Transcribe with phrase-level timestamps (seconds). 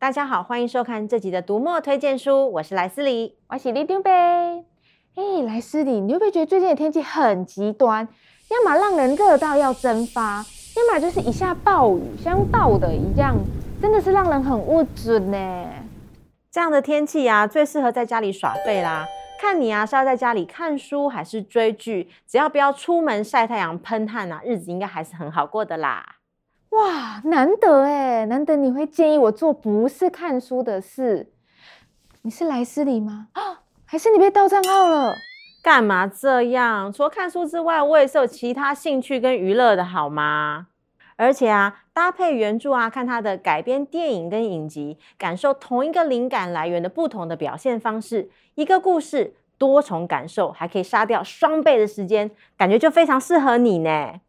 [0.00, 4.10] 大家好，欢迎收看这集的读墨推荐书，我是莱斯里，我是里长伯。
[4.10, 8.08] 哎，莱斯里，你会不会觉得最近的天气很极端？
[8.48, 10.42] 要么让人热到要蒸发，
[10.74, 13.36] 要么就是一下暴雨，像倒的一样，
[13.82, 15.68] 真的是让人很郁卒呢。
[16.50, 19.06] 这样的天气啊，最适合在家里耍废啦。
[19.38, 22.08] 看你啊，是要在家里看书还是追剧？
[22.26, 26.16] 只要不要出门晒太阳喷汗啊，日子应该还是很好过的啦。
[26.70, 31.32] 哇，难得哎，难得你会建议我做不是看书的事。
[32.22, 33.26] 你是莱斯里吗？
[33.32, 35.16] 啊， 还是你被盗账号了？
[35.64, 36.92] 干嘛这样？
[36.92, 40.68] 除了看书之外，我也是有其他兴趣跟娱乐的好吗？
[41.16, 54.20] 而且啊，搭配原著啊，看它的改编电影跟影集，感受同一个灵感来源的不同的表现方式，一个故事多重感受，还可以杀掉双倍的时间，感觉就非常适合你呢。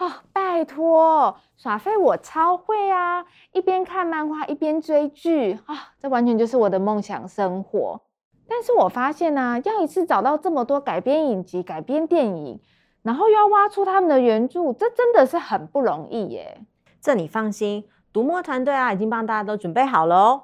[0.00, 3.26] 哦，拜托，耍废我超会啊！
[3.52, 8.00] 一边看漫画一边追剧啊，这完全就是我的梦想生活。
[8.48, 12.60] 但是我发现呢，要一次找到这么多改编影集、改编电影。
[13.02, 16.60] 然后又要挖出他们的原著，这真的是很不容易耶。
[17.00, 20.42] 这你放心，读墨团队啊已经帮大家都准备好了哦。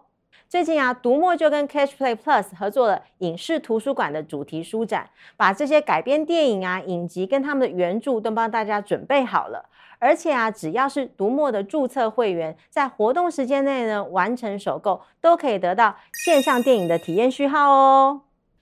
[0.48, 9.69] 最近啊，读墨就跟 Catch Play Plus 合作了影视图书馆的主题书展，把这些改编电影啊、影集跟他们的原著都帮大家准备好了。
[9.98, 18.20] 而且啊，只要是读墨的注册会员，在活动时间内呢完成首购，都可以得到线上电影的体验序号哦。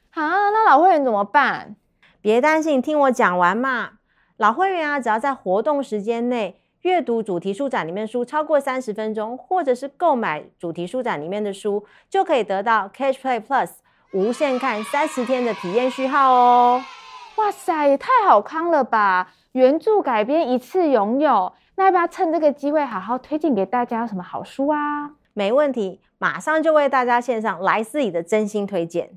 [0.08, 1.76] 好啊，那老会员怎么办？
[2.22, 3.98] 别担心，听我讲完嘛。
[4.38, 13.70] 老会员啊，只要在活动时间内阅读主题书展里面书超过三十分钟，或者是购买主题书展里面的书，就可以得到 Catch Play Plus
[14.12, 16.84] 无限看三十天的体验序号哦。
[17.36, 19.32] 哇塞，也太好康了吧！
[19.52, 25.12] 原著改编一次拥有，那要不要趁这个机会好好推荐给大家有什么好书啊？
[25.32, 29.09] 没问题，马上就为大家献上莱斯里的真心推荐。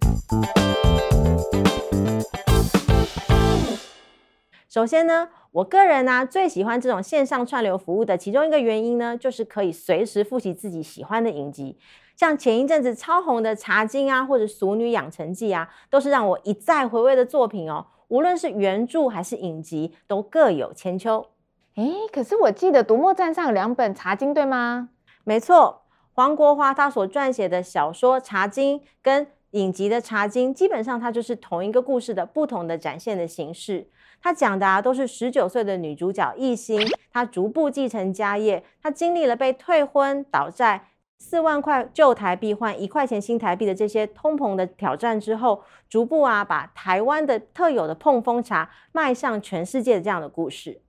[4.69, 11.79] 首先呢，我个人呢、啊、最喜欢这种线上串流服务的其中一个原因呢，就是可以随时复习自己喜欢的影集，
[12.16, 17.88] 像前一阵子超红的《茶经》啊，或者《俗女养成记》啊，都是让我一再回味的作品哦。
[18.09, 21.25] 无论是原著还是影集，都各有千秋。
[21.74, 24.89] 诶，可是我记得读墨站上有两本《茶经》，对吗？
[25.24, 25.81] 没错，
[26.13, 33.89] 黄国华他所撰写的小说《茶经》跟影集的《茶经》，基本上它就是同一个故事的不同的展现的形式。
[34.22, 36.80] 他讲的啊，都是十九岁的女主角艺兴，
[37.12, 50.82] 她逐步继承家业，她经历了被退婚、倒债、四万块旧台币换一块钱新台币的这些通膨的挑战之后，逐步啊，把台湾的特有的碰风茶迈向全世界的这样的故事。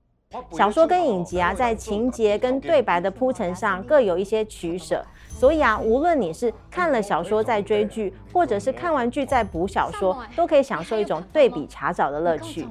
[0.53, 5.03] 小说跟影集啊，在情节跟对白的铺陈上各有一些取舍。
[5.27, 12.67] 所以啊，无论你是看了小说再追剧，或者是看完剧再补小说，都可以享受一种对比查找的乐趣。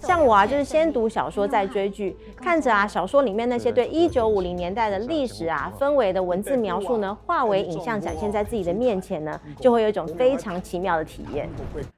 [0.00, 11.48] 像我啊，就是先读小说再追剧，看着啊小说里面那些对一九五零年代的历史啊氛围的文字描述呢，化为影像展现在自己的面前呢，就会有一种非常奇妙的体验。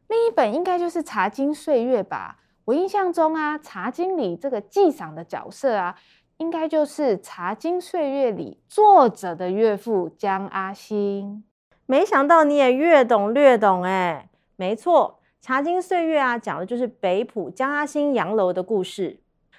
[0.09, 2.37] 另一本应该就是《茶经岁月》吧？
[2.69, 5.99] 我印象中啊，《茶经》里这个纪赏的角色啊。
[6.37, 11.43] 应该就是《茶经岁月》里作者的岳父江阿星。
[11.87, 19.19] 没想到你也越懂略懂哎，没错，《茶经岁月》啊，讲的就是北浦江阿星洋楼的故事。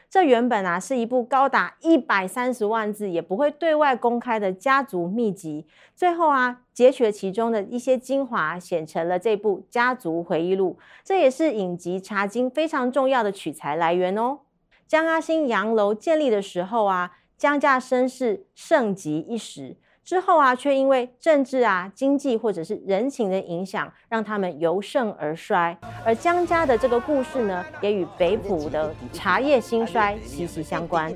[0.10, 5.68] 这原本啊是一部高达一百三十万字，也不会对外公开的家族秘籍。
[5.96, 10.80] 最后啊，截取了其中的一些精华，写成了这部家族回忆录。
[11.04, 14.40] 这也是影集《茶经》非常重要的取材来源哦。
[14.88, 19.78] 江阿星洋楼建立的时候啊，江家声势盛极一时，
[20.10, 25.78] 之后啊，却因为政治啊、经济或者是人情的影响，让他们由盛而衰。
[26.04, 31.14] 而江家的这个故事呢，也与北埔的茶叶兴衰息息相关。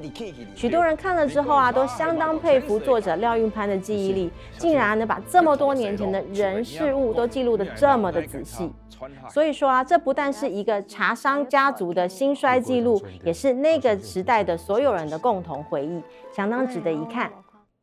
[0.53, 4.29] 许多人看了之后啊，都相当佩服作者廖运潘的记忆力，
[4.59, 8.71] 竟然能把这么多年前的人事物都记录得这么的仔细。
[9.27, 15.99] 所以说啊，这不但是一个茶商家族的兴衰记录，也是那个时代的所有人的共同回忆，
[16.31, 17.31] 相当值得一看。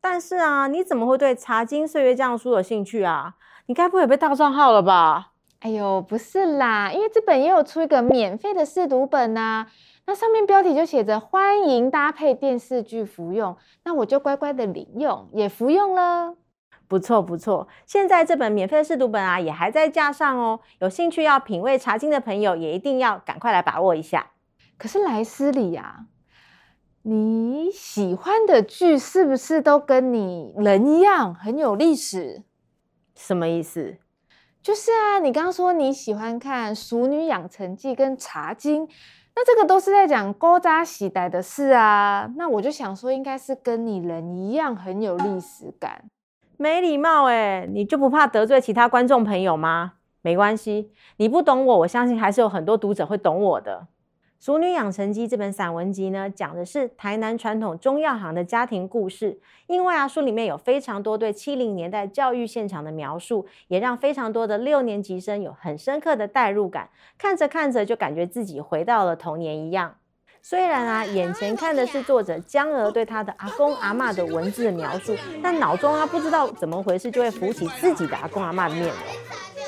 [0.01, 3.35] 但是啊，你怎么会对《茶金岁月》这样书有兴趣啊？
[3.67, 5.29] 你该不会也被盗账号了吧？
[5.59, 9.67] 哎呦，不是啦，因为这本也有出一个免费的试读本呐、啊，
[10.07, 13.55] 那上面标题就写着“欢迎搭配电视剧服用”，
[13.85, 16.33] 那我就乖乖的领用，也服用了。
[16.87, 20.59] 不错不错，现在这本免费的试读本啊，也还在架上哦。
[20.79, 24.31] 有兴趣要品味茶金的朋友，也一定要赶快来把握一下。
[24.79, 26.07] 可是莱斯里啊，
[27.03, 32.43] 你喜欢的剧是不是都跟你人一样很有历史？
[33.15, 33.97] 什么意思？
[34.61, 38.85] 就是啊，你刚刚说你喜欢看《熟女养成记》跟《茶经》，
[39.35, 42.31] 那这个都是在讲勾扎喜代的事啊。
[42.37, 46.03] 那我就想说，应该是跟你人一样很有历史感。
[46.57, 49.93] 没礼貌哎，你就不怕得罪其他观众朋友吗？
[50.21, 53.87] 没关系，你不懂我，我相信还是有很多读者会懂我的。
[54.43, 59.39] 《俗女养成记》这本散文集呢，讲的是台南传统中药行的家庭故事。
[59.67, 66.89] 因为啊，书里面有非常多对七零年代教育现场的描述，也让非常多的六年级生有很深刻的代入感。
[67.19, 69.97] 看着看着，就感觉自己回到了童年一样。
[70.41, 78.95] 虽然啊，眼前看的是作者江娥对他的阿公阿嬷的文字的描述，但脑中啊，不知道怎么回事，就会浮起自己的阿公阿嬷的面容。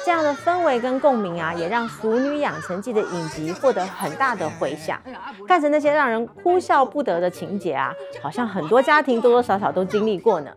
[0.06, 5.02] 这样的氛围跟共鸣啊，也让《俗女养成记》的影集获得很大的回响。
[5.48, 10.52] 看着那些让人哭笑不得的情节啊，好像很多家庭多多少少都经历过呢。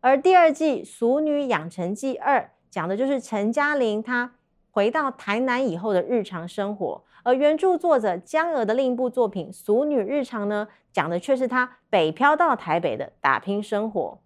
[0.00, 2.40] 而第二季《俗女养成记二》
[2.70, 4.32] 讲的就是陈嘉玲她
[4.72, 14.18] 回到台南以后的日常生活，而原著作者江娥的另一部作品《俗女日常》呢，讲的却是她北漂到台北的打拼生活。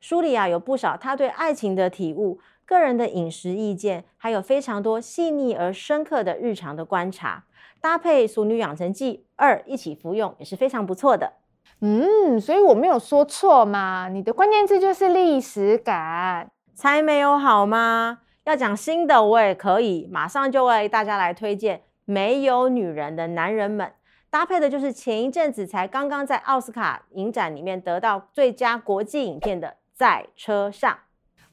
[0.00, 2.38] 书里啊，有不少她对爱情的体悟。
[2.68, 7.44] 个人的饮食意见，还有非常多细腻而深刻的日常的观察，
[7.80, 11.32] 搭配《熟女养成记二》一起服用也是非常不错的。
[11.80, 18.18] 嗯，所以我没有说错嘛，你的关键字就是历史感，才没有好吗？
[18.44, 23.86] 要讲新的我也可以，马上就为大家来推荐《没有女人的男人们》，
[24.28, 30.92] 搭配的就是前一阵子才刚刚在奥斯卡影展里面得到最佳国际影片的《在车上》。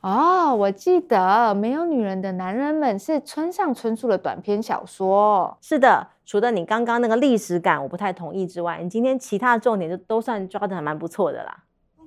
[0.06, 1.18] 哦，我记得
[1.56, 5.58] 《没有女人的男人们》是村上春树的短篇小说。
[5.60, 11.58] 是的，除了你刚刚那个历史感我不太同意之外，你今天其他的重点就都算抓得还蛮不错的啦。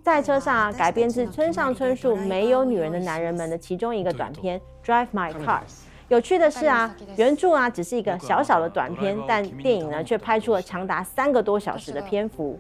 [0.01, 5.59] 在车上，改编自村上春树《没有女人的男人们》的其中一个短篇《Drive My Car》。
[6.07, 12.57] 有趣的是啊，原著啊只是一个小小的短片，但电影呢却拍出了长达三个多小时的篇幅。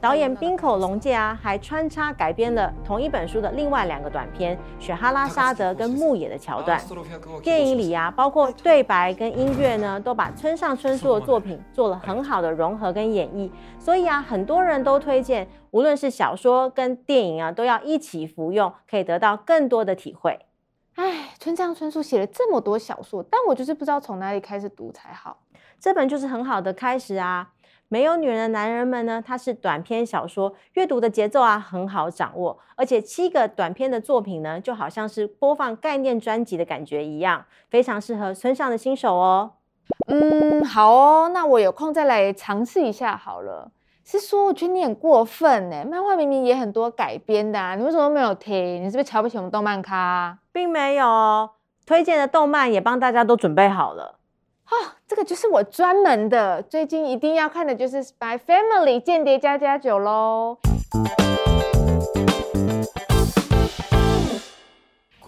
[0.00, 6.80] 导演滨口龙介啊，还穿插改编了同一本书的另外两个短篇《雪哈拉沙德》跟《牧野》的桥段。
[7.42, 13.50] 电影里啊，包括对白跟音乐呢，都把村上春树的作品做了很好的融合跟演绎。
[13.78, 20.38] 所以啊，很多人都推荐，无论是小说跟电影啊，都要一起服用，可以得到更多的体会。
[20.96, 25.38] 哎，村上春树写了这么多小说，但我就是不知道从哪里开始读才好。
[25.78, 27.50] 这本就是很好的开始啊。
[27.88, 39.52] 没有女人的男人们呢，它是短篇小说，阅读的节奏啊很好掌握，而且七个短篇的作品呢，就好像是播放概念专辑的感觉一样，非常适合村上的新手哦。
[40.08, 43.70] 嗯，好哦，那我有空再来尝试一下好了。
[44.04, 48.82] 是说我觉得你很过分呢，漫画明明也很多改编的啊，你为什么都没有听？
[48.82, 50.38] 你是不是瞧不起我们动漫咖？
[50.52, 51.50] 并没有哦，
[51.84, 54.15] 推荐的动漫也帮大家都准备好了。
[54.68, 54.74] 哦，
[55.06, 60.58] 这个就是我专门的，最近一定要看的就是《Spy Family》间谍家家酒喽。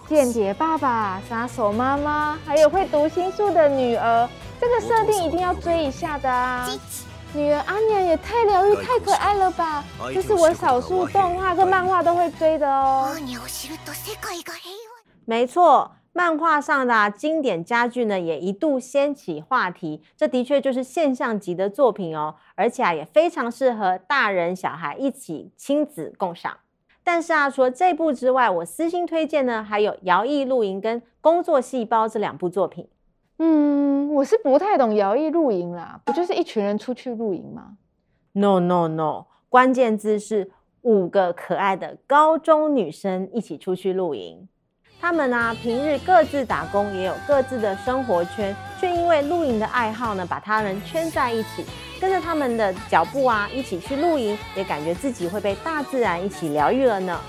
[0.09, 4.29] 间谍爸爸、杀手妈妈，还有会读心术的女儿，
[4.61, 6.69] 这个设定一定要追一下的啊！
[7.33, 9.85] 女儿阿娘也太疗愈、太可爱了吧！
[10.13, 13.15] 这是我少数动画跟漫画都会追的哦。
[15.27, 15.93] 没错。
[16.13, 20.03] 漫画上的、啊、经典佳句呢，也一度掀起话题。
[20.17, 26.59] 这的确就是现象级的作品哦，而且啊，也非常适合大人小孩一起亲子共赏。
[27.05, 32.89] 但是啊，除了这部之外，我私心推荐呢，还有《摇曳露营》跟《工作细胞》这两部作品。
[33.39, 37.77] 嗯，我是不太懂摇曳露营啦，不就是一群人出去露营吗
[38.33, 40.51] ？No No No，关键字是
[40.83, 44.49] 五个可爱的高中女生一起出去露营。
[45.01, 51.65] 他们呢，平日各自打工，也有各自的生活圈，却因为露营的爱好呢，把他们圈在一起，
[52.01, 57.21] 跟着他们的脚步啊，一起去露营，也感觉自己会被大自然一起疗愈了呢。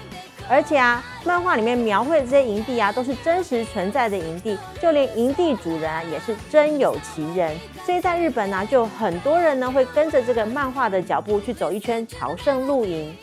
[0.50, 7.56] 而且啊，漫画里面描绘的这些营地啊，都是真实存在的营地，就连营地主人啊，也是真有其人。
[7.86, 13.16] 所以在日本呢，就很多人呢会跟着这个漫画的脚步去走一圈朝圣露营。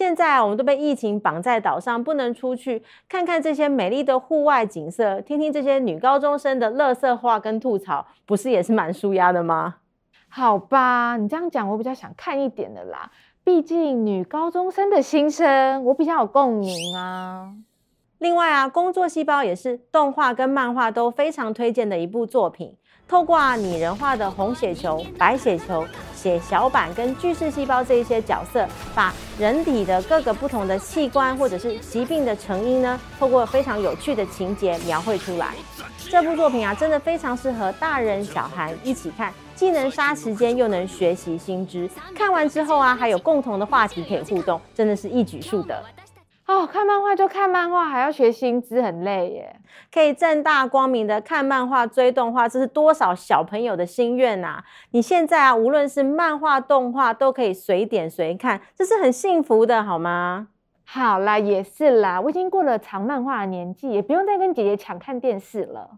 [0.00, 9.74] 现在啊，我们都被疫情绑在岛上，不能出去，看看这些美丽的户外景色，听听这些女高中生的乐色话跟吐槽，不是也是蛮舒压的吗？
[10.30, 13.10] 好吧，你这样讲，我比较想看一点的啦。
[13.44, 17.52] 毕竟女高中生的心声，我比较有共鸣啊。
[18.16, 22.74] 另外啊，工作细胞也是动画跟漫画都非常推荐的一部作品。
[23.10, 28.64] 透过啊拟人化的红血球、白血球、血小板跟巨噬细胞这一些角色，
[28.94, 35.56] 把人体的各个不同的器官或者是疾病的成因呢，透过非常有趣的情节描绘出来。
[36.08, 41.90] 这部作品啊，真的非常适合大人小孩一起看，既能杀时间，又能学习新知。
[42.14, 45.82] 看完之后啊，还有共同的话题可以互动，真的是一举数得。
[46.50, 49.56] 哦，看漫画就看漫画，还要学新知，很累耶。
[49.92, 54.60] 可以正大光明的看漫画、追动画，这是多少小朋友的心愿呐！
[54.90, 60.48] 你现在啊，无论是漫画、动画，都可以随点随看，这是很幸福的，好吗？
[60.84, 65.90] 好啦，也是啦，我已经过了藏漫画的年纪，也不用再跟姐姐抢看电视了。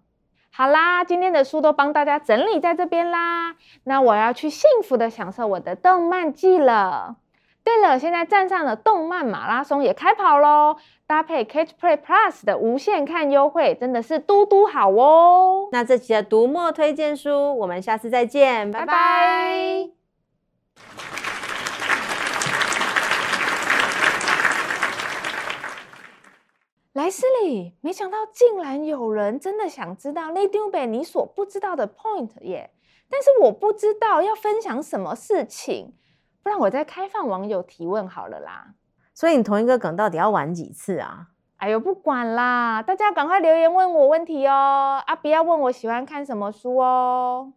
[0.50, 7.16] 好啦，今天的书都帮大家整理在这边啦，那我要去幸福的享受我的动漫季了。
[7.64, 10.76] 对了，现在站上的动漫马拉松也开跑喽，
[11.06, 15.68] 搭配 Catch Play Plus 的无限看优惠，真的是嘟嘟好哦。
[15.70, 18.86] 那这期的读墨推荐书，我们下次再见，拜拜。
[18.86, 19.90] 拜拜。
[26.94, 32.70] 莱斯利，没想到竟然有人真的想知道你丢北你所不知道的 point 耶！
[33.08, 35.94] 但是我不知道要分享什么事情，
[36.42, 38.74] 不然我再开放网友提问好了啦。
[39.14, 41.28] 所以你同一个梗到底要玩几次啊？
[41.58, 45.00] 哎呦，不管啦，大家赶快留言问我问题哦！
[45.06, 47.52] 啊，不要问我喜欢看什么书哦。